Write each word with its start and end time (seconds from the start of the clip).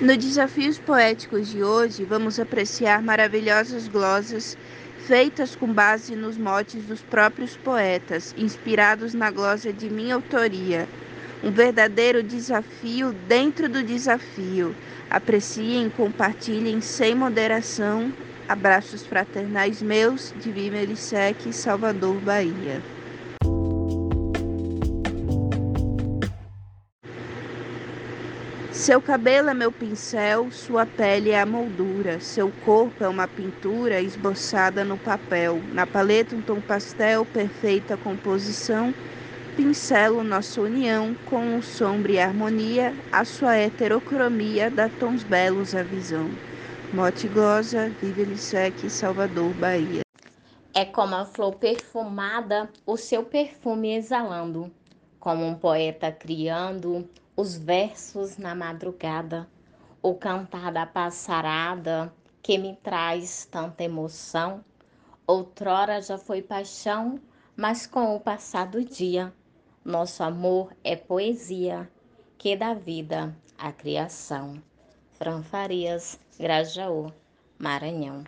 No 0.00 0.16
Desafios 0.16 0.78
Poéticos 0.78 1.48
de 1.48 1.64
hoje, 1.64 2.04
vamos 2.04 2.38
apreciar 2.38 3.02
maravilhosas 3.02 3.88
glosas 3.88 4.56
feitas 5.08 5.56
com 5.56 5.72
base 5.72 6.14
nos 6.14 6.38
motes 6.38 6.84
dos 6.84 7.00
próprios 7.00 7.56
poetas, 7.56 8.32
inspirados 8.38 9.12
na 9.12 9.28
glosa 9.28 9.72
de 9.72 9.90
minha 9.90 10.14
autoria. 10.14 10.88
Um 11.42 11.50
verdadeiro 11.50 12.22
desafio 12.22 13.12
dentro 13.12 13.68
do 13.68 13.82
desafio. 13.82 14.72
Apreciem, 15.10 15.90
compartilhem 15.90 16.80
sem 16.80 17.16
moderação. 17.16 18.12
Abraços 18.46 19.04
fraternais 19.04 19.82
meus 19.82 20.32
de 20.36 20.52
Viva 20.52 20.76
Elisec, 20.76 21.52
Salvador, 21.52 22.20
Bahia. 22.20 22.84
Seu 28.88 29.02
cabelo 29.02 29.50
é 29.50 29.52
meu 29.52 29.70
pincel, 29.70 30.50
sua 30.50 30.86
pele 30.86 31.28
é 31.28 31.42
a 31.42 31.44
moldura, 31.44 32.20
seu 32.20 32.50
corpo 32.64 33.04
é 33.04 33.06
uma 33.06 33.28
pintura 33.28 34.00
esboçada 34.00 34.82
no 34.82 34.96
papel. 34.96 35.60
Na 35.74 35.86
paleta, 35.86 36.34
um 36.34 36.40
tom 36.40 36.58
pastel, 36.58 37.26
perfeita 37.26 37.98
composição. 37.98 38.94
Pincelo 39.54 40.24
nossa 40.24 40.62
união 40.62 41.14
com 41.26 41.60
sombra 41.60 42.12
e 42.12 42.18
harmonia, 42.18 42.94
a 43.12 43.26
sua 43.26 43.58
heterocromia 43.58 44.70
dá 44.70 44.88
tons 44.88 45.22
belos 45.22 45.74
à 45.74 45.82
visão. 45.82 46.30
Mote 46.90 47.28
Glosa, 47.28 47.90
Vive 48.00 48.24
Lissec, 48.24 48.88
Salvador, 48.88 49.52
Bahia. 49.56 50.00
É 50.72 50.86
como 50.86 51.14
a 51.14 51.26
flor 51.26 51.56
perfumada, 51.56 52.70
o 52.86 52.96
seu 52.96 53.22
perfume 53.22 53.94
exalando, 53.94 54.72
como 55.20 55.46
um 55.46 55.54
poeta 55.54 56.10
criando 56.10 57.06
os 57.38 57.56
versos 57.56 58.36
na 58.36 58.52
madrugada, 58.52 59.48
o 60.02 60.12
cantar 60.12 60.72
da 60.72 60.84
passarada 60.84 62.12
que 62.42 62.58
me 62.58 62.74
traz 62.74 63.44
tanta 63.44 63.84
emoção. 63.84 64.64
Outrora 65.24 66.02
já 66.02 66.18
foi 66.18 66.42
paixão, 66.42 67.20
mas 67.54 67.86
com 67.86 68.16
o 68.16 68.18
passar 68.18 68.66
do 68.66 68.84
dia, 68.84 69.32
nosso 69.84 70.24
amor 70.24 70.76
é 70.82 70.96
poesia 70.96 71.88
que 72.36 72.56
dá 72.56 72.74
vida 72.74 73.32
à 73.56 73.70
criação. 73.70 74.60
Fran 75.12 75.44
Farias, 75.44 76.18
Grajaú, 76.40 77.12
Maranhão. 77.56 78.24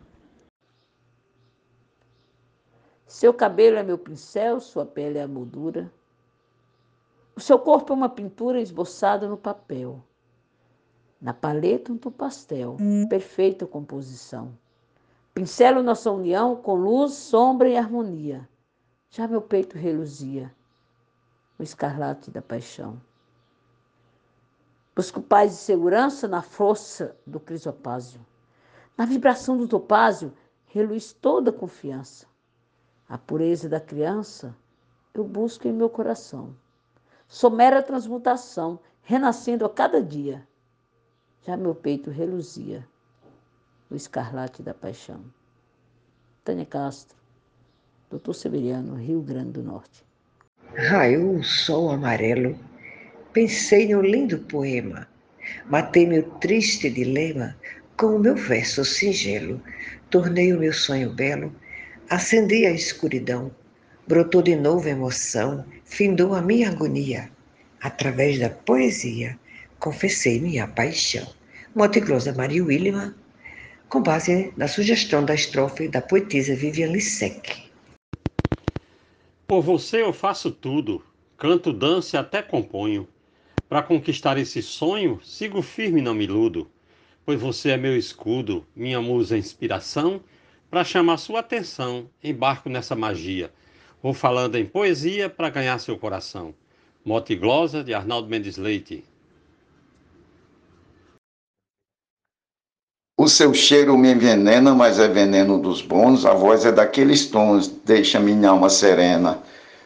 Seu 3.09 3.35
cabelo 3.35 3.77
é 3.77 3.83
meu 3.83 3.99
pincel, 3.99 4.61
sua 4.61 4.87
pele 4.87 5.19
é 5.19 5.23
a 5.23 5.27
moldura 5.27 5.93
o 7.41 7.43
seu 7.43 7.59
corpo 7.59 7.91
é 7.91 7.97
uma 7.97 8.11
pintura 8.11 8.61
esboçada 8.61 9.27
no 9.27 9.39
papel. 9.39 10.05
Na 11.19 11.33
paleta, 11.33 11.91
um 11.91 11.97
tom 11.97 12.11
pastel, 12.11 12.77
perfeita 13.09 13.67
composição. 13.67 14.53
Pincelo 15.33 15.83
nossa 15.83 16.11
união 16.11 16.55
com 16.55 16.75
luz, 16.75 17.15
sombra 17.15 17.67
e 17.67 17.79
harmonia. 17.79 18.47
Já 19.09 19.27
meu 19.27 19.41
peito 19.41 19.79
reluzia, 19.79 20.55
o 21.59 21.63
escarlate 21.63 22.31
da 22.31 22.43
paixão. 22.43 23.01
Busco 24.95 25.23
paz 25.23 25.55
e 25.55 25.57
segurança 25.57 26.29
na 26.29 26.43
força 26.43 27.17
do 27.27 27.41
crisopásio. 27.41 28.21
Na 28.99 29.07
vibração 29.07 29.57
do 29.57 29.67
topázio, 29.67 30.31
reluz 30.67 31.11
toda 31.15 31.49
a 31.49 31.55
confiança. 31.55 32.27
A 33.09 33.17
pureza 33.17 33.67
da 33.67 33.81
criança 33.81 34.55
eu 35.15 35.25
busco 35.25 35.67
em 35.67 35.73
meu 35.73 35.89
coração. 35.89 36.55
Sou 37.33 37.49
mera 37.49 37.81
transmutação, 37.81 38.81
renascendo 39.05 39.65
a 39.65 39.71
cada 39.71 40.03
dia. 40.03 40.45
Já 41.47 41.57
meu 41.57 41.77
peito 41.77 42.11
reluzia, 42.11 42.85
o 43.89 43.95
escarlate 43.95 44.65
da 44.65 44.75
paixão. 44.75 45.21
Tânia 46.43 46.67
Castro, 46.67 47.17
Doutor 48.11 48.35
Severiano, 48.35 48.97
Rio 48.97 49.23
Grande 49.23 49.53
do 49.53 49.63
Norte. 49.63 50.05
Raiou 50.75 51.37
o 51.37 51.45
sol 51.45 51.91
amarelo, 51.91 52.59
pensei 53.33 53.95
no 53.95 54.03
lindo 54.03 54.41
poema, 54.41 55.07
matei 55.67 56.09
meu 56.09 56.29
triste 56.41 56.91
dilema 56.91 57.57
com 57.97 58.17
o 58.17 58.19
meu 58.19 58.35
verso 58.35 58.85
singelo, 58.85 59.63
tornei 60.11 60.53
o 60.53 60.59
meu 60.59 60.73
sonho 60.73 61.15
belo, 61.15 61.55
acendi 62.11 62.67
a 62.67 62.73
escuridão, 62.73 63.53
brotou 64.11 64.43
de 64.43 64.57
novo 64.57 64.89
emoção, 64.89 65.65
findou 65.85 66.35
a 66.35 66.43
minha 66.43 66.69
agonia. 66.69 67.31
Através 67.81 68.41
da 68.41 68.51
poesia, 68.51 69.39
confessei 69.79 70.41
minha 70.41 70.67
paixão. 70.67 71.25
Moticlosa 71.77 72.35
Maria 72.35 72.65
Willima, 72.65 73.15
com 73.89 74.03
base 74.03 74.53
na 74.57 74.67
sugestão 74.67 75.25
da 75.25 75.33
estrofe 75.33 75.87
da 75.87 76.03
poetisa 76.03 76.57
Vivian 76.57 76.89
Lissec. 76.89 77.71
Por 79.47 79.63
você 79.63 80.03
eu 80.03 80.13
faço 80.13 80.51
tudo, 80.51 81.05
canto, 81.39 81.73
danço 81.73 82.17
e 82.17 82.19
até 82.19 82.43
componho. 82.43 83.07
Para 83.69 83.81
conquistar 83.81 84.37
esse 84.39 84.61
sonho, 84.61 85.21
sigo 85.23 85.63
firme 85.63 86.01
e 86.01 86.03
não 86.03 86.15
me 86.15 86.25
iludo, 86.25 86.69
pois 87.25 87.41
você 87.41 87.71
é 87.71 87.77
meu 87.77 87.97
escudo, 87.97 88.67
minha 88.75 89.01
musa 89.01 89.39
inspiração, 89.39 90.21
para 90.69 90.83
chamar 90.83 91.17
sua 91.17 91.39
atenção, 91.39 92.11
embarco 92.25 92.69
nessa 92.69 92.97
magia 92.97 93.53
Vou 94.03 94.15
falando 94.15 94.57
em 94.57 94.65
poesia 94.65 95.29
para 95.29 95.51
ganhar 95.51 95.79
seu 95.79 95.99
coração. 95.99 96.55
Mote 97.05 97.35
Glosa, 97.35 97.85
de 97.85 97.93
Arnaldo 97.93 98.29
Mendes 98.29 98.57
Leite. 98.57 99.05
O 103.19 103.29
seu 103.29 103.53
cheiro 103.53 103.99
me 103.99 104.13
envenena, 104.13 104.75
mas 104.75 104.99
é 104.99 105.07
veneno 105.07 105.61
dos 105.61 105.83
bons. 105.83 106.25
A 106.25 106.33
voz 106.33 106.65
é 106.65 106.73
daqueles 106.73 107.27
tons, 107.27 107.69
deixa 107.69 108.19
minha 108.19 108.49
alma 108.49 108.71
serena. 108.71 109.39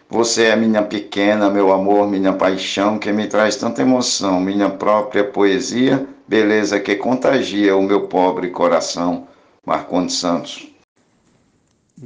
Você 0.08 0.44
é 0.44 0.54
minha 0.54 0.82
pequena, 0.82 1.50
meu 1.50 1.72
amor, 1.72 2.08
minha 2.08 2.32
paixão, 2.32 2.96
que 2.96 3.10
me 3.10 3.26
traz 3.26 3.56
tanta 3.56 3.82
emoção. 3.82 4.38
Minha 4.38 4.70
própria 4.70 5.24
poesia, 5.24 6.06
beleza 6.28 6.78
que 6.78 6.94
contagia 6.94 7.76
o 7.76 7.82
meu 7.82 8.06
pobre 8.06 8.50
coração. 8.50 9.26
Marcondes 9.66 10.14
Santos. 10.14 10.73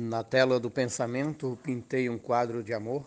Na 0.01 0.23
tela 0.23 0.61
do 0.61 0.71
pensamento 0.71 1.59
pintei 1.61 2.09
um 2.09 2.17
quadro 2.17 2.63
de 2.63 2.73
amor. 2.73 3.05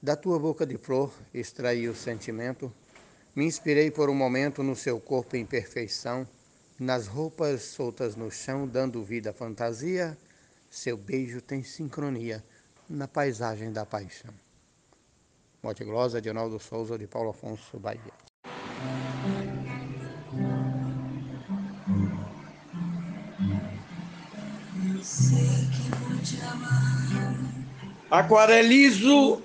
Da 0.00 0.16
tua 0.16 0.38
boca 0.38 0.64
de 0.64 0.78
flor 0.78 1.12
extraí 1.34 1.90
o 1.90 1.94
sentimento. 1.94 2.72
Me 3.34 3.44
inspirei 3.44 3.90
por 3.90 4.08
um 4.08 4.14
momento 4.14 4.62
no 4.62 4.74
seu 4.74 4.98
corpo 4.98 5.36
em 5.36 5.44
perfeição, 5.44 6.26
nas 6.80 7.06
roupas 7.06 7.60
soltas 7.64 8.16
no 8.16 8.30
chão, 8.30 8.66
dando 8.66 9.04
vida 9.04 9.28
à 9.28 9.32
fantasia. 9.34 10.16
Seu 10.70 10.96
beijo 10.96 11.42
tem 11.42 11.62
sincronia 11.62 12.42
na 12.88 13.06
paisagem 13.06 13.70
da 13.70 13.84
paixão. 13.84 14.32
Morte 15.62 15.84
Glosa 15.84 16.18
de 16.18 16.30
Ronaldo 16.30 16.58
Souza 16.58 16.96
de 16.96 17.06
Paulo 17.06 17.28
Afonso, 17.28 17.78
Bahia. 17.78 18.25
Aquarelizo 28.10 29.42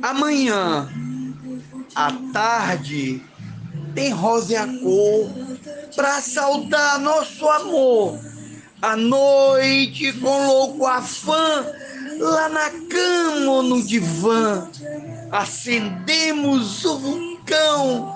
amanhã, 0.00 0.88
à 1.94 2.12
tarde, 2.32 3.20
tem 3.94 4.10
rosa 4.10 4.62
a 4.62 4.66
cor 4.66 5.30
para 5.96 6.20
saudar 6.20 7.00
nosso 7.00 7.48
amor. 7.48 8.18
À 8.80 8.96
noite, 8.96 10.12
com 10.14 10.46
louco 10.46 10.86
afã, 10.86 11.66
lá 12.18 12.48
na 12.48 12.70
cama 12.88 13.50
ou 13.50 13.62
no 13.64 13.82
divã, 13.82 14.68
acendemos 15.32 16.84
o 16.84 16.96
vulcão, 16.96 18.14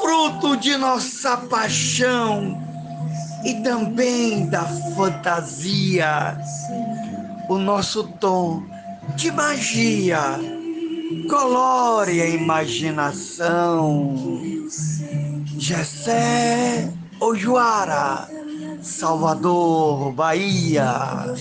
fruto 0.00 0.54
de 0.58 0.76
nossa 0.76 1.36
paixão 1.36 2.62
e 3.42 3.54
também 3.62 4.46
da 4.50 4.64
fantasia. 4.94 6.38
O 7.48 7.56
nosso 7.56 8.04
tom 8.20 8.62
de 9.16 9.30
magia 9.32 10.38
colore 11.28 12.20
a 12.20 12.26
imaginação. 12.26 14.14
Jessé 15.58 16.92
Ojuara, 17.20 18.28
Salvador, 18.80 20.12
Bahia. 20.12 21.34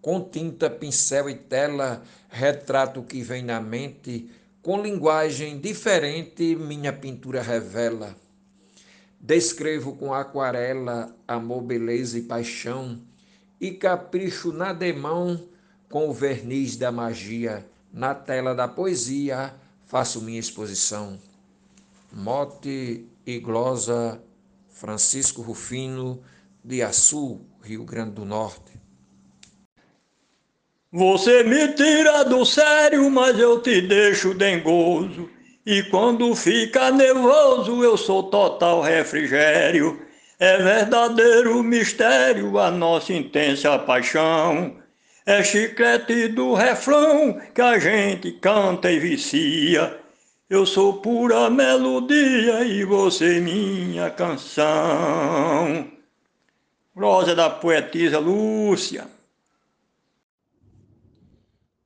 Com 0.00 0.20
tinta, 0.22 0.70
pincel 0.70 1.28
e 1.28 1.34
tela, 1.34 2.02
retrato 2.28 3.02
que 3.02 3.22
vem 3.22 3.42
na 3.42 3.60
mente, 3.60 4.30
com 4.62 4.82
linguagem 4.82 5.58
diferente, 5.58 6.54
minha 6.54 6.92
pintura 6.92 7.40
revela. 7.40 8.14
Descrevo 9.18 9.96
com 9.96 10.12
aquarela 10.12 11.14
amor, 11.26 11.62
beleza 11.62 12.18
e 12.18 12.22
paixão, 12.22 13.00
e 13.60 13.70
capricho 13.70 14.52
na 14.52 14.72
demão 14.72 15.48
com 15.88 16.08
o 16.08 16.12
verniz 16.12 16.76
da 16.76 16.92
magia, 16.92 17.66
na 17.92 18.14
tela 18.14 18.54
da 18.54 18.68
poesia, 18.68 19.54
faço 19.86 20.20
minha 20.20 20.38
exposição. 20.38 21.18
Mote 22.12 23.06
e 23.26 23.38
glosa 23.38 24.20
Francisco 24.68 25.42
Rufino, 25.42 26.22
de 26.64 26.82
Açu, 26.82 27.40
Rio 27.62 27.84
Grande 27.84 28.12
do 28.12 28.24
Norte. 28.24 28.79
Você 30.92 31.44
me 31.44 31.68
tira 31.68 32.24
do 32.24 32.44
sério, 32.44 33.08
mas 33.08 33.38
eu 33.38 33.60
te 33.62 33.80
deixo 33.80 34.34
dengoso. 34.34 35.30
E 35.64 35.84
quando 35.84 36.34
fica 36.34 36.90
nervoso, 36.90 37.84
eu 37.84 37.96
sou 37.96 38.24
total 38.24 38.80
refrigério. 38.80 40.00
É 40.36 40.56
verdadeiro 40.56 41.62
mistério 41.62 42.58
a 42.58 42.72
nossa 42.72 43.12
intensa 43.12 43.78
paixão. 43.78 44.78
É 45.24 45.44
chiclete 45.44 46.26
do 46.26 46.54
refrão 46.54 47.40
que 47.54 47.60
a 47.60 47.78
gente 47.78 48.32
canta 48.32 48.90
e 48.90 48.98
vicia. 48.98 49.96
Eu 50.48 50.66
sou 50.66 50.94
pura 50.94 51.48
melodia 51.48 52.64
e 52.64 52.84
você 52.84 53.38
minha 53.38 54.10
canção. 54.10 55.86
Rosa 56.96 57.36
da 57.36 57.48
poetisa 57.48 58.18
Lúcia. 58.18 59.19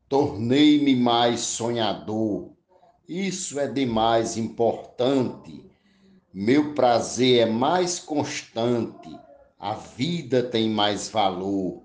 Tornei-me 0.09 0.95
mais 0.95 1.41
sonhador, 1.41 2.53
isso 3.09 3.59
é 3.59 3.67
demais 3.67 4.37
importante. 4.37 5.65
Meu 6.33 6.75
prazer 6.75 7.41
é 7.41 7.51
mais 7.51 7.99
constante, 7.99 9.19
a 9.59 9.75
vida 9.75 10.43
tem 10.43 10.69
mais 10.69 11.09
valor. 11.09 11.83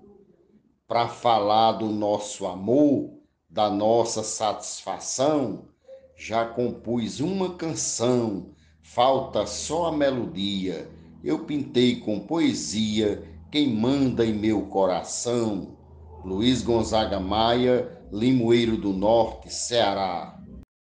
Para 0.86 1.08
falar 1.08 1.72
do 1.72 1.86
nosso 1.86 2.46
amor, 2.46 3.10
da 3.48 3.70
nossa 3.70 4.22
satisfação, 4.22 5.68
já 6.16 6.44
compus 6.44 7.20
uma 7.20 7.54
canção, 7.54 8.50
falta 8.82 9.46
só 9.46 9.86
a 9.86 9.92
melodia. 9.92 10.90
Eu 11.24 11.46
pintei 11.46 11.96
com 12.00 12.20
poesia 12.20 13.22
quem 13.50 13.74
manda 13.74 14.26
em 14.26 14.34
meu 14.34 14.66
coração. 14.66 15.76
Luiz 16.22 16.60
Gonzaga 16.60 17.18
Maia, 17.18 17.98
Limoeiro 18.12 18.76
do 18.76 18.92
Norte, 18.92 19.50
Ceará. 19.50 20.38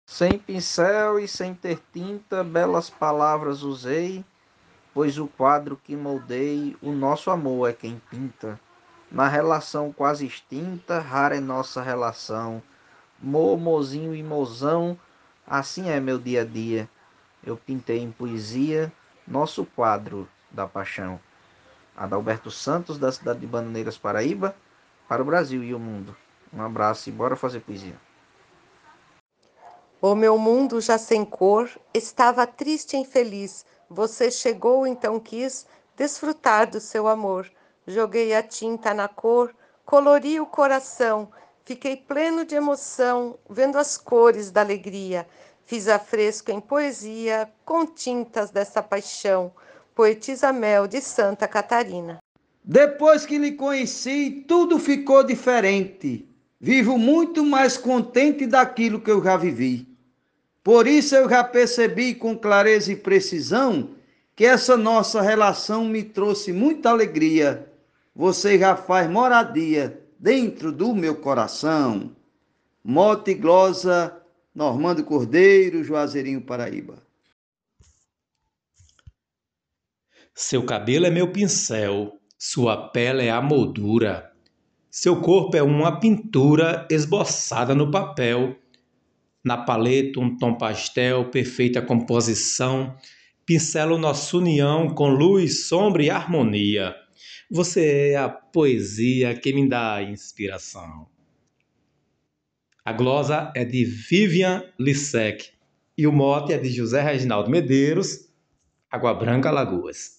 Sem 0.06 0.38
pincel 0.38 1.18
e 1.18 1.28
sem 1.28 1.52
ter 1.52 1.78
tinta, 1.92 2.42
belas 2.42 2.88
palavras 2.88 3.62
usei, 3.62 4.24
pois 4.94 5.18
o 5.18 5.26
quadro 5.26 5.76
que 5.76 5.94
moldei, 5.94 6.74
o 6.80 6.90
nosso 6.90 7.30
amor 7.30 7.68
é 7.68 7.74
quem 7.74 8.00
pinta. 8.10 8.58
Na 9.10 9.28
relação 9.28 9.92
quase 9.92 10.24
extinta, 10.24 11.00
rara 11.00 11.36
é 11.36 11.40
nossa 11.40 11.82
relação. 11.82 12.62
Mo, 13.20 13.58
mozinho 13.58 14.14
e 14.14 14.22
mozão, 14.22 14.98
assim 15.46 15.90
é 15.90 16.00
meu 16.00 16.18
dia 16.18 16.42
a 16.42 16.44
dia. 16.44 16.88
Eu 17.44 17.58
pintei 17.58 17.98
em 17.98 18.10
poesia 18.10 18.90
nosso 19.28 19.66
quadro 19.66 20.26
da 20.50 20.66
paixão. 20.66 21.20
Adalberto 21.94 22.50
Santos, 22.50 22.98
da 22.98 23.12
cidade 23.12 23.40
de 23.40 23.46
Bananeiras, 23.46 23.98
Paraíba, 23.98 24.54
para 25.08 25.22
o 25.22 25.24
Brasil 25.24 25.62
e 25.62 25.74
o 25.74 25.78
mundo. 25.78 26.16
Um 26.52 26.62
abraço 26.62 27.08
e 27.08 27.12
bora 27.12 27.36
fazer 27.36 27.60
poesia. 27.60 27.96
O 30.00 30.14
meu 30.14 30.38
mundo 30.38 30.80
já 30.80 30.98
sem 30.98 31.24
cor 31.24 31.70
estava 31.92 32.46
triste 32.46 32.96
e 32.96 33.00
infeliz. 33.00 33.64
Você 33.88 34.30
chegou, 34.30 34.86
então 34.86 35.18
quis 35.18 35.66
desfrutar 35.96 36.70
do 36.70 36.80
seu 36.80 37.08
amor. 37.08 37.50
Joguei 37.86 38.34
a 38.34 38.42
tinta 38.42 38.92
na 38.92 39.08
cor, 39.08 39.54
colori 39.84 40.40
o 40.40 40.46
coração. 40.46 41.30
Fiquei 41.64 41.96
pleno 41.96 42.44
de 42.44 42.54
emoção, 42.54 43.38
vendo 43.48 43.78
as 43.78 43.96
cores 43.96 44.50
da 44.50 44.60
alegria. 44.60 45.26
Fiz 45.64 45.88
a 45.88 45.98
fresco 45.98 46.50
em 46.50 46.60
poesia, 46.60 47.50
com 47.64 47.86
tintas 47.86 48.50
dessa 48.50 48.82
paixão. 48.82 49.52
Poetisa 49.94 50.52
Mel 50.52 50.86
de 50.86 51.00
Santa 51.00 51.48
Catarina. 51.48 52.18
Depois 52.66 53.24
que 53.24 53.38
lhe 53.38 53.52
conheci, 53.52 54.44
tudo 54.48 54.80
ficou 54.80 55.22
diferente. 55.22 56.28
Vivo 56.60 56.98
muito 56.98 57.44
mais 57.44 57.76
contente 57.76 58.44
daquilo 58.44 59.00
que 59.00 59.10
eu 59.10 59.22
já 59.22 59.36
vivi. 59.36 59.86
Por 60.64 60.88
isso 60.88 61.14
eu 61.14 61.30
já 61.30 61.44
percebi 61.44 62.12
com 62.12 62.36
clareza 62.36 62.90
e 62.90 62.96
precisão 62.96 63.90
que 64.34 64.44
essa 64.44 64.76
nossa 64.76 65.22
relação 65.22 65.84
me 65.84 66.02
trouxe 66.02 66.52
muita 66.52 66.90
alegria. 66.90 67.72
Você 68.12 68.58
já 68.58 68.74
faz 68.74 69.08
moradia 69.08 70.02
dentro 70.18 70.72
do 70.72 70.92
meu 70.92 71.14
coração. 71.14 72.16
Mote 72.82 73.32
Glosa, 73.34 74.20
Normando 74.52 75.04
Cordeiro, 75.04 75.84
Juazeirinho, 75.84 76.40
Paraíba. 76.40 77.00
Seu 80.34 80.66
cabelo 80.66 81.06
é 81.06 81.10
meu 81.10 81.30
pincel, 81.30 82.18
sua 82.48 82.90
pele 82.90 83.24
é 83.24 83.30
a 83.30 83.42
moldura. 83.42 84.30
Seu 84.88 85.20
corpo 85.20 85.56
é 85.56 85.62
uma 85.64 85.98
pintura 85.98 86.86
esboçada 86.88 87.74
no 87.74 87.90
papel. 87.90 88.56
Na 89.44 89.56
paleta, 89.56 90.20
um 90.20 90.38
tom 90.38 90.56
pastel, 90.56 91.28
perfeita 91.28 91.82
composição. 91.82 92.96
Pincelo 93.44 93.98
nossa 93.98 94.36
união 94.36 94.88
com 94.94 95.08
luz, 95.08 95.66
sombra 95.66 96.04
e 96.04 96.08
harmonia. 96.08 96.94
Você 97.50 98.12
é 98.12 98.16
a 98.16 98.28
poesia 98.28 99.34
que 99.34 99.52
me 99.52 99.68
dá 99.68 100.00
inspiração. 100.00 101.08
A 102.84 102.92
glosa 102.92 103.52
é 103.56 103.64
de 103.64 103.84
Vivian 103.84 104.62
Lissec 104.78 105.50
e 105.98 106.06
o 106.06 106.12
mote 106.12 106.52
é 106.52 106.58
de 106.58 106.70
José 106.70 107.02
Reginaldo 107.02 107.50
Medeiros, 107.50 108.30
Água 108.88 109.12
Branca, 109.14 109.50
Lagoas. 109.50 110.15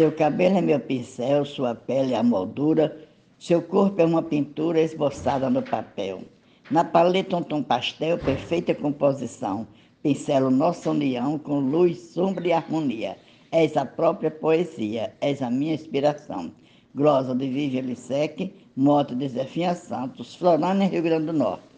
Seu 0.00 0.10
cabelo 0.10 0.56
é 0.56 0.62
meu 0.62 0.80
pincel, 0.80 1.44
sua 1.44 1.74
pele 1.74 2.14
é 2.14 2.16
a 2.16 2.22
moldura, 2.22 3.06
seu 3.38 3.60
corpo 3.60 4.00
é 4.00 4.04
uma 4.06 4.22
pintura 4.22 4.80
esboçada 4.80 5.50
no 5.50 5.60
papel. 5.60 6.22
Na 6.70 6.82
paleta 6.82 7.36
um 7.36 7.42
tom 7.42 7.62
pastel, 7.62 8.16
perfeita 8.16 8.74
composição. 8.74 9.68
Pincelo 10.02 10.50
nossa 10.50 10.88
união 10.88 11.38
com 11.38 11.60
luz, 11.60 11.98
sombra 12.14 12.48
e 12.48 12.50
harmonia. 12.50 13.18
És 13.52 13.76
a 13.76 13.84
própria 13.84 14.30
poesia, 14.30 15.12
és 15.20 15.42
a 15.42 15.50
minha 15.50 15.74
inspiração. 15.74 16.50
Glosa 16.94 17.34
de 17.34 17.46
Vivian 17.46 17.82
Lissec, 17.82 18.54
moto 18.74 19.14
de 19.14 19.28
Zefinha 19.28 19.74
Santos, 19.74 20.34
Florânia, 20.34 20.88
Rio 20.88 21.02
Grande 21.02 21.26
do 21.26 21.34
Norte. 21.34 21.68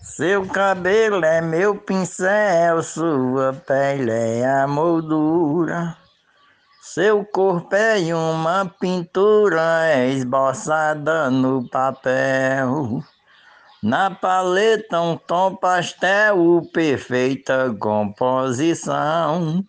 Seu 0.00 0.46
cabelo 0.46 1.22
é 1.26 1.42
meu 1.42 1.76
pincel, 1.76 2.82
sua 2.82 3.52
pele 3.66 4.10
é 4.10 4.46
a 4.46 4.66
moldura. 4.66 6.07
Seu 6.94 7.22
corpo 7.22 7.76
é 7.76 8.14
uma 8.14 8.64
pintura 8.64 9.94
esboçada 10.06 11.30
no 11.30 11.68
papel. 11.68 13.04
Na 13.82 14.10
paleta 14.10 14.98
um 14.98 15.14
tom 15.14 15.54
pastel, 15.54 16.62
perfeita 16.72 17.76
composição. 17.78 19.62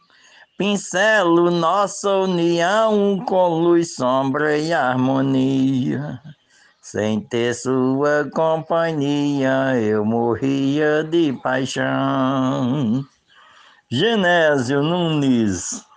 Pincelo 0.57 1.51
nossa 1.51 2.09
união 2.09 3.21
com 3.25 3.49
luz, 3.49 3.95
sombra 3.95 4.57
e 4.57 4.71
harmonia. 4.71 6.21
Sem 6.81 7.19
ter 7.19 7.53
sua 7.53 8.29
companhia, 8.33 9.77
eu 9.77 10.05
morria 10.05 11.03
de 11.03 11.33
paixão. 11.43 13.05
Genésio 13.91 14.81
Nunes 14.81 15.88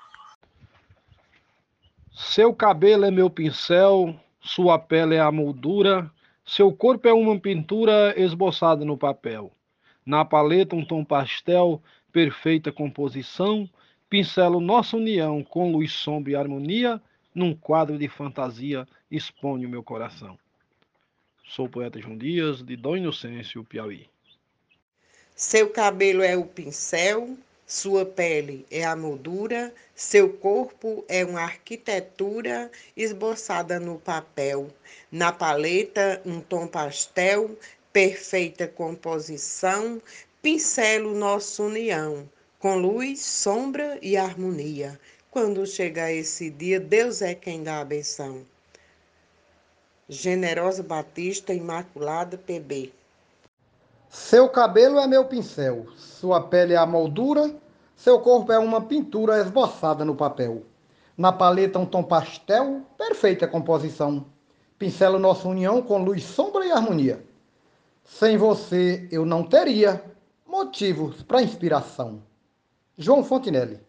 seu 2.32 2.54
cabelo 2.54 3.04
é 3.04 3.10
meu 3.10 3.28
pincel, 3.28 4.18
sua 4.40 4.78
pele 4.78 5.16
é 5.16 5.20
a 5.20 5.30
moldura, 5.30 6.10
seu 6.46 6.72
corpo 6.72 7.06
é 7.06 7.12
uma 7.12 7.38
pintura 7.38 8.18
esboçada 8.18 8.86
no 8.86 8.96
papel. 8.96 9.52
Na 10.04 10.24
paleta, 10.24 10.74
um 10.74 10.82
tom 10.82 11.04
pastel, 11.04 11.82
perfeita 12.10 12.72
composição, 12.72 13.68
pincelo 14.08 14.60
nossa 14.60 14.96
união 14.96 15.44
com 15.44 15.72
luz, 15.72 15.92
sombra 15.92 16.32
e 16.32 16.34
harmonia, 16.34 17.02
num 17.34 17.54
quadro 17.54 17.98
de 17.98 18.08
fantasia, 18.08 18.88
expõe 19.10 19.66
o 19.66 19.68
meu 19.68 19.82
coração. 19.82 20.38
Sou 21.44 21.66
o 21.66 21.68
poeta 21.68 22.00
João 22.00 22.16
Dias, 22.16 22.62
de 22.62 22.76
Dom 22.76 22.96
Inocêncio, 22.96 23.62
Piauí. 23.62 24.08
Seu 25.36 25.68
cabelo 25.68 26.22
é 26.22 26.34
o 26.34 26.46
pincel, 26.46 27.36
sua 27.72 28.04
pele 28.04 28.66
é 28.70 28.84
a 28.84 28.94
moldura, 28.94 29.72
seu 29.94 30.28
corpo 30.28 31.02
é 31.08 31.24
uma 31.24 31.40
arquitetura 31.40 32.70
esboçada 32.94 33.80
no 33.80 33.98
papel. 33.98 34.68
Na 35.10 35.32
paleta, 35.32 36.20
um 36.26 36.38
tom 36.38 36.66
pastel, 36.66 37.56
perfeita 37.90 38.68
composição, 38.68 40.02
pincelo 40.42 41.14
nossa 41.14 41.62
união, 41.62 42.28
com 42.58 42.76
luz, 42.76 43.22
sombra 43.22 43.98
e 44.02 44.18
harmonia. 44.18 45.00
Quando 45.30 45.66
chegar 45.66 46.12
esse 46.12 46.50
dia, 46.50 46.78
Deus 46.78 47.22
é 47.22 47.34
quem 47.34 47.62
dá 47.62 47.80
a 47.80 47.84
benção. 47.86 48.44
Generosa 50.10 50.82
Batista 50.82 51.54
Imaculada 51.54 52.36
PB. 52.36 52.92
Seu 54.10 54.46
cabelo 54.46 55.00
é 55.00 55.06
meu 55.06 55.24
pincel, 55.24 55.86
sua 55.96 56.38
pele 56.38 56.74
é 56.74 56.76
a 56.76 56.84
moldura, 56.84 57.61
seu 57.96 58.20
corpo 58.20 58.52
é 58.52 58.58
uma 58.58 58.80
pintura 58.80 59.40
esboçada 59.40 60.04
no 60.04 60.14
papel. 60.14 60.64
Na 61.16 61.32
paleta 61.32 61.78
um 61.78 61.86
tom 61.86 62.02
pastel, 62.02 62.82
perfeita 62.96 63.46
composição. 63.46 64.24
Pincelo 64.78 65.18
nossa 65.18 65.46
união 65.46 65.82
com 65.82 66.02
luz, 66.02 66.24
sombra 66.24 66.66
e 66.66 66.72
harmonia. 66.72 67.24
Sem 68.04 68.36
você 68.36 69.06
eu 69.10 69.24
não 69.24 69.44
teria 69.44 70.02
motivos 70.46 71.22
para 71.22 71.42
inspiração. 71.42 72.22
João 72.98 73.24
Fontinelli. 73.24 73.80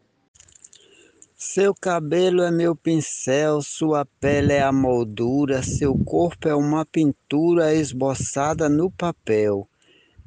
Seu 1.35 1.75
cabelo 1.75 2.41
é 2.41 2.49
meu 2.49 2.73
pincel, 2.73 3.61
sua 3.61 4.05
pele 4.05 4.53
é 4.53 4.63
a 4.63 4.71
moldura, 4.71 5.61
seu 5.61 5.93
corpo 6.05 6.47
é 6.47 6.55
uma 6.55 6.85
pintura 6.85 7.73
esboçada 7.73 8.69
no 8.69 8.89
papel. 8.89 9.67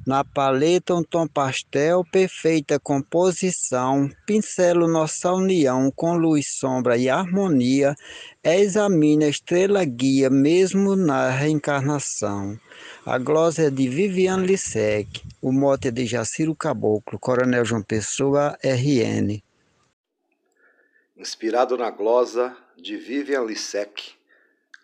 Na 0.07 0.23
paleta 0.23 0.95
um 0.95 1.03
tom 1.03 1.27
pastel, 1.27 2.01
perfeita 2.09 2.79
composição, 2.79 4.09
pincelo 4.25 4.87
nossa 4.87 5.33
união 5.33 5.91
com 5.93 6.15
luz, 6.15 6.47
sombra 6.47 6.95
e 6.95 7.09
harmonia, 7.09 7.93
examina 8.41 9.25
a 9.25 9.29
estrela 9.29 9.83
guia 9.83 10.29
mesmo 10.29 10.95
na 10.95 11.29
reencarnação. 11.29 12.57
A 13.05 13.17
glosa 13.17 13.63
é 13.63 13.69
de 13.69 13.89
Viviane 13.89 14.47
Lissec, 14.47 15.21
o 15.41 15.51
mote 15.51 15.89
é 15.89 15.91
de 15.91 16.05
Jaciro 16.05 16.55
Caboclo, 16.55 17.19
Coronel 17.19 17.65
João 17.65 17.83
Pessoa, 17.83 18.57
RN. 18.63 19.43
Inspirado 21.17 21.77
na 21.77 21.89
glosa 21.89 22.55
de 22.77 22.95
Vivian 22.95 23.43
Lissec, 23.43 24.13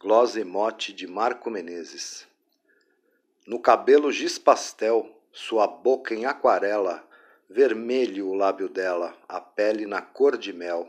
glosa 0.01 0.42
e 0.42 0.44
mote 0.44 0.92
de 0.92 1.08
Marco 1.08 1.50
Menezes. 1.50 2.33
No 3.45 3.59
cabelo 3.59 4.09
giz 4.09 4.38
pastel, 4.38 5.21
sua 5.29 5.67
boca 5.67 6.15
em 6.15 6.25
aquarela, 6.25 7.05
vermelho 7.50 8.29
o 8.29 8.33
lábio 8.33 8.69
dela, 8.69 9.13
a 9.27 9.41
pele 9.41 9.85
na 9.85 10.01
cor 10.01 10.38
de 10.38 10.53
mel, 10.53 10.88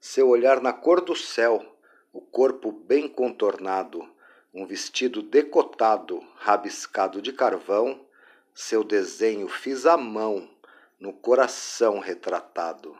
seu 0.00 0.28
olhar 0.28 0.60
na 0.60 0.72
cor 0.72 1.00
do 1.00 1.14
céu, 1.14 1.64
o 2.12 2.20
corpo 2.20 2.72
bem 2.72 3.06
contornado, 3.06 4.04
um 4.52 4.66
vestido 4.66 5.22
decotado, 5.22 6.18
rabiscado 6.34 7.22
de 7.22 7.32
carvão, 7.32 8.04
seu 8.52 8.82
desenho 8.82 9.48
fiz 9.48 9.86
à 9.86 9.96
mão, 9.96 10.50
no 10.98 11.12
coração 11.12 12.00
retratado. 12.00 12.98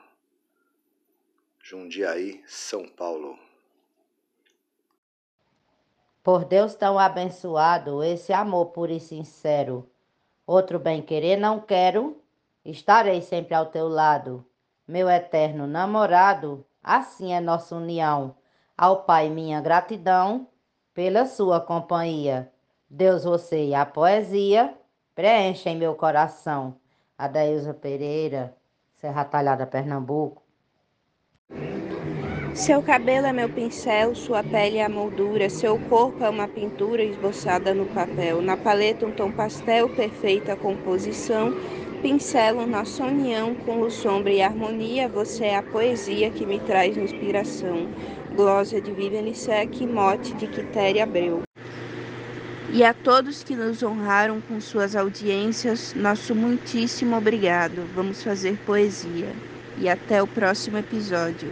Jundiaí, 1.60 2.40
São 2.46 2.86
Paulo. 2.86 3.36
Por 6.22 6.44
Deus 6.44 6.74
tão 6.76 6.98
abençoado, 6.98 8.02
esse 8.02 8.32
amor 8.32 8.66
puro 8.66 8.92
e 8.92 9.00
sincero. 9.00 9.88
Outro 10.46 10.78
bem-querer 10.78 11.36
não 11.36 11.58
quero, 11.58 12.16
estarei 12.64 13.20
sempre 13.20 13.54
ao 13.54 13.66
teu 13.66 13.88
lado. 13.88 14.44
Meu 14.86 15.10
eterno 15.10 15.66
namorado, 15.66 16.64
assim 16.82 17.32
é 17.32 17.40
nossa 17.40 17.74
união. 17.74 18.36
Ao 18.78 19.02
Pai, 19.02 19.30
minha 19.30 19.60
gratidão 19.60 20.46
pela 20.94 21.26
sua 21.26 21.60
companhia. 21.60 22.50
Deus, 22.88 23.24
você 23.24 23.66
e 23.66 23.74
a 23.74 23.84
poesia 23.84 24.74
preenchem 25.14 25.76
meu 25.76 25.94
coração. 25.94 26.76
Adailza 27.18 27.74
Pereira, 27.74 28.54
Serra 28.94 29.24
Talhada, 29.24 29.66
Pernambuco. 29.66 30.42
Seu 32.54 32.82
cabelo 32.82 33.26
é 33.26 33.32
meu 33.32 33.48
pincel, 33.48 34.14
sua 34.14 34.42
pele 34.42 34.76
é 34.76 34.84
a 34.84 34.88
moldura, 34.88 35.48
seu 35.48 35.78
corpo 35.88 36.22
é 36.22 36.28
uma 36.28 36.46
pintura 36.46 37.02
esboçada 37.02 37.72
no 37.72 37.86
papel. 37.86 38.42
Na 38.42 38.58
paleta 38.58 39.06
um 39.06 39.10
tom 39.10 39.32
pastel, 39.32 39.88
perfeita 39.88 40.54
composição. 40.54 41.54
Pincelo 42.02 42.66
nossa 42.66 43.04
união 43.04 43.54
com 43.54 43.80
luz, 43.80 43.94
sombra 43.94 44.30
e 44.30 44.42
harmonia. 44.42 45.08
Você 45.08 45.46
é 45.46 45.56
a 45.56 45.62
poesia 45.62 46.30
que 46.30 46.44
me 46.44 46.60
traz 46.60 46.94
inspiração. 46.94 47.88
Glosa 48.36 48.82
de 48.82 48.92
Vivian 48.92 49.22
Lissec, 49.22 49.86
mote 49.86 50.34
de 50.34 50.46
Quitéria 50.46 51.04
Abreu. 51.04 51.40
E 52.70 52.84
a 52.84 52.92
todos 52.92 53.42
que 53.42 53.56
nos 53.56 53.82
honraram 53.82 54.42
com 54.42 54.60
suas 54.60 54.94
audiências, 54.94 55.94
nosso 55.94 56.34
muitíssimo 56.34 57.16
obrigado. 57.16 57.88
Vamos 57.94 58.22
fazer 58.22 58.58
poesia. 58.66 59.32
E 59.78 59.88
até 59.88 60.22
o 60.22 60.26
próximo 60.26 60.76
episódio. 60.76 61.50